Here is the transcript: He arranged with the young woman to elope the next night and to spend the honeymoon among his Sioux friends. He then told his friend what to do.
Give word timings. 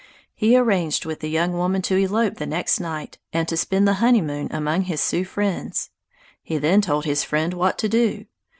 He 0.33 0.57
arranged 0.57 1.05
with 1.05 1.19
the 1.19 1.29
young 1.29 1.53
woman 1.53 1.83
to 1.83 1.95
elope 1.95 2.37
the 2.37 2.47
next 2.47 2.79
night 2.79 3.19
and 3.31 3.47
to 3.47 3.55
spend 3.55 3.87
the 3.87 3.93
honeymoon 4.01 4.47
among 4.49 4.85
his 4.85 4.99
Sioux 4.99 5.23
friends. 5.25 5.91
He 6.41 6.57
then 6.57 6.81
told 6.81 7.05
his 7.05 7.23
friend 7.23 7.53
what 7.53 7.77
to 7.77 7.87
do. 7.87 8.25